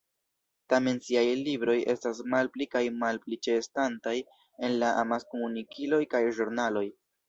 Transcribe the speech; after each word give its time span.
Tamen 0.73 0.95
siaj 1.07 1.25
libroj 1.41 1.75
estas 1.95 2.23
malpli 2.35 2.69
kaj 2.73 2.83
malpli 3.05 3.41
ĉeestantaj 3.49 4.17
en 4.25 4.77
la 4.83 4.93
amaskomunikiloj 5.07 6.05
kaj 6.17 6.29
ĵurnaloj. 6.39 6.89